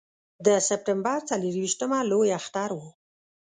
د 0.45 0.47
سپټمبر 0.67 1.19
څلرویشتمه 1.29 1.99
لوی 2.11 2.29
اختر 2.39 2.69
و. 2.77 2.81